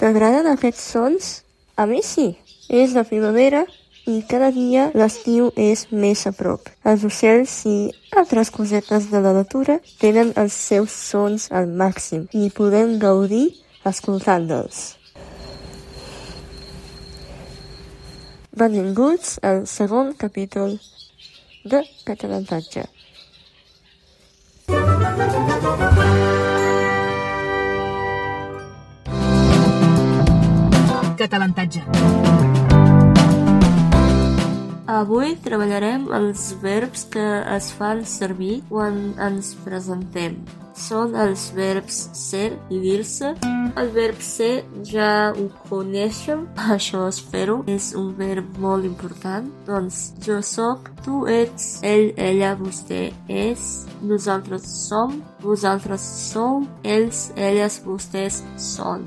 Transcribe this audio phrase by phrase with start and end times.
[0.00, 1.24] T'agraden aquests sons?
[1.76, 2.30] A mi sí.
[2.72, 3.66] És la primavera
[4.08, 6.70] i cada dia l'estiu és més a prop.
[6.88, 7.74] Els ocells i
[8.16, 13.50] altres cosetes de la natura tenen els seus sons al màxim i podem gaudir
[13.90, 14.80] escoltant-los.
[18.56, 20.78] Benvinguts al segon capítol
[21.68, 22.88] de Catalantatge.
[31.20, 31.84] Catalantatge.
[34.90, 40.40] Avui treballarem els verbs que es fan servir quan ens presentem.
[40.80, 43.34] Són els verbs ser i dir-se.
[43.78, 47.60] El verb ser ja ho coneixem, això espero.
[47.68, 49.52] És un verb molt important.
[49.68, 53.70] Doncs jo sóc, tu ets, ell, ella, vostè és,
[54.02, 59.06] nosaltres som, vosaltres sou, ells, elles, vostès són.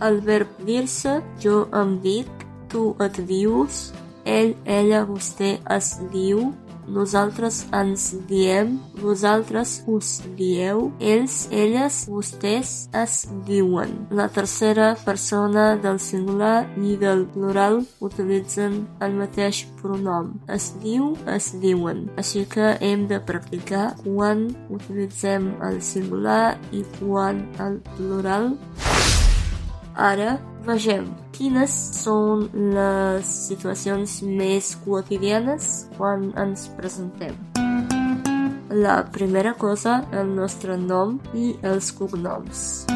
[0.00, 2.28] El verb dir-se, jo em dic,
[2.72, 3.90] tu et dius,
[4.24, 6.52] ell, ella, vostè es diu,
[6.86, 13.94] nosaltres ens diem, vosaltres us dieu, ells, elles, vostès es diuen.
[14.10, 20.34] La tercera persona del singular i del plural utilitzen el mateix pronom.
[20.48, 22.08] Es diu, es diuen.
[22.18, 28.52] Així que hem de practicar quan utilitzem el singular i quan el plural.
[29.94, 37.36] Ara vegem quines són les situacions més quotidianes quan ens presentem.
[38.72, 42.86] La primera cosa, el nostre nom i els cognoms.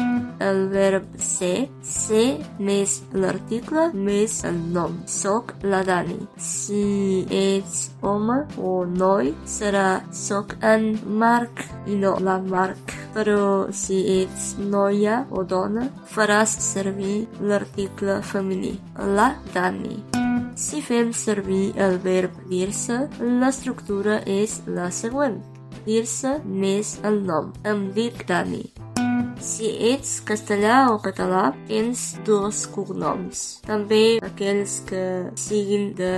[0.41, 4.97] El verb ser, ser més l'article més el nom.
[5.05, 6.17] Soc la Dani.
[6.37, 13.06] Si ets home o noi, serà soc en Marc i no la Marc.
[13.17, 18.75] Però si ets noia o dona, faràs servir l'article femení,
[19.17, 19.97] la Dani.
[20.53, 23.07] Si fem servir el verb dir-se,
[23.41, 25.41] l'estructura és la següent.
[25.89, 27.55] Dir-se més el nom.
[27.65, 28.76] Em dic Dani.
[29.39, 33.61] Si ets castellà o català, tens dos cognoms.
[33.67, 35.03] També aquells que
[35.39, 36.11] siguin de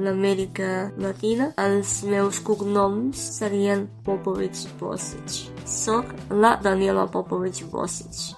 [0.00, 5.48] l'Amèrica Latina, els meus cognoms serien Popovic Bosic.
[5.68, 8.34] Soc la Daniela Popovic Bosic.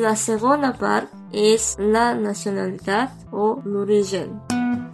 [0.00, 4.38] La segona part és la nacionalitat o l'origen.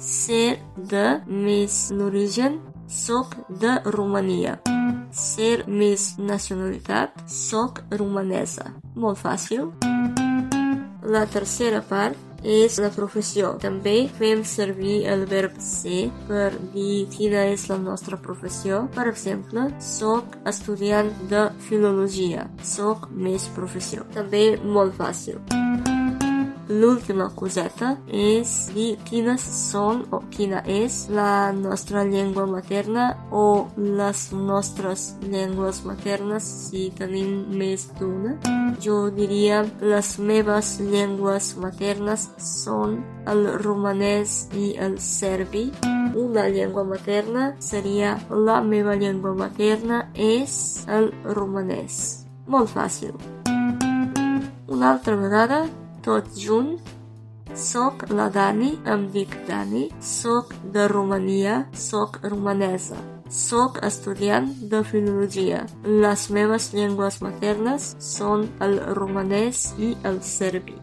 [0.03, 2.59] Ser de més l'origen,
[2.89, 4.59] soc de Romania
[5.17, 8.73] ser més nacionalitat, soc romanesa.
[8.95, 9.71] Molt fàcil.
[11.07, 13.55] La tercera part és la professió.
[13.63, 18.85] També fem servir el verb ser per dir quina és la nostra professió.
[18.95, 22.49] Per exemple, soc estudiant de filologia.
[22.63, 24.07] Soc més professió.
[24.15, 25.41] També molt fàcil.
[26.69, 34.33] L'última coseta és dir quines són o quina és la nostra llengua materna o les
[34.35, 38.35] nostres llengües maternes si tenim més d'una.
[38.83, 42.99] Jo diria les meves llengües maternes són
[43.31, 45.69] el romanès i el serbi.
[46.19, 52.27] Una llengua materna seria la meva llengua materna és el romanès.
[52.51, 53.15] Molt fàcil.
[54.67, 55.65] Una altra vegada
[56.07, 56.79] tot junt.
[57.57, 62.99] Soc la Dani, em dic Dani, soc de Romania, soc romanesa.
[63.31, 65.65] Soc estudiant de filologia.
[65.85, 70.77] Les meves llengües maternes són el romanès i el serbi.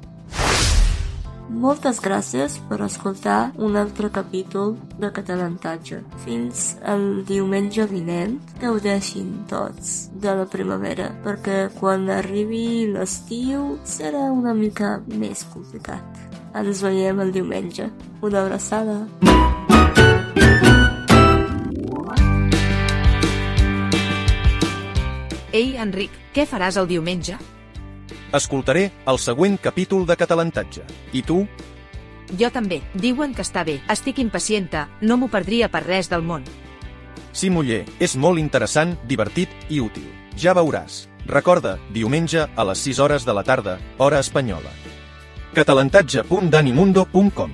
[1.49, 5.99] Moltes gràcies per escoltar un altre capítol de Catalantatge.
[6.23, 14.55] Fins el diumenge vinent, gaudeixin tots de la primavera, perquè quan arribi l'estiu serà una
[14.55, 16.23] mica més complicat.
[16.55, 17.89] Ens veiem el diumenge.
[18.21, 19.01] Una abraçada.
[25.53, 27.37] Ei, Enric, què faràs el diumenge?
[28.33, 30.83] Escoltaré el següent capítol de Catalantatge.
[31.13, 31.47] I tu?
[32.39, 32.81] Jo també.
[32.93, 33.81] Diuen que està bé.
[33.89, 34.87] Estic impacienta.
[35.01, 36.43] No m'ho perdria per res del món.
[37.33, 40.07] Sí, muller, és molt interessant, divertit i útil.
[40.37, 41.07] Ja veuràs.
[41.27, 44.69] Recorda, diumenge a les 6 hores de la tarda, hora espanyola.
[45.53, 47.51] catalantatge.danimundo.com